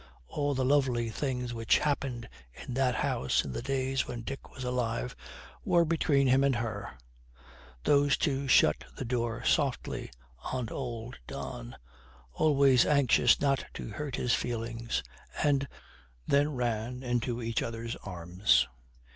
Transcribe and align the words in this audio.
All 0.27 0.55
the 0.55 0.65
lovely 0.65 1.11
things 1.11 1.53
which 1.53 1.77
happened 1.77 2.27
in 2.55 2.73
that 2.73 2.95
house 2.95 3.45
in 3.45 3.51
the 3.51 3.61
days 3.61 4.07
when 4.07 4.23
Dick 4.23 4.49
was 4.49 4.63
alive 4.63 5.15
were 5.63 5.85
between 5.85 6.25
him 6.25 6.43
and 6.43 6.55
her; 6.55 6.97
those 7.83 8.17
two 8.17 8.47
shut 8.47 8.83
the 8.95 9.05
door 9.05 9.45
softly 9.45 10.09
on 10.51 10.69
old 10.69 11.19
Don, 11.27 11.75
always 12.33 12.83
anxious 12.83 13.39
not 13.39 13.63
to 13.75 13.89
hurt 13.91 14.15
his 14.15 14.33
feelings, 14.33 15.03
and 15.43 15.67
then 16.25 16.55
ran 16.55 17.03
into 17.03 17.39
each 17.43 17.61
other's 17.61 17.95
arms. 17.97 18.67